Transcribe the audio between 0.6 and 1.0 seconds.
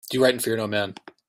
man.